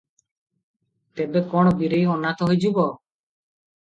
ତେବେ 1.19 1.43
କଣ 1.51 1.73
ବୀରେଇ 1.81 2.09
ଅନାଥ 2.13 2.47
ହୋଇଯିବ? 2.53 2.87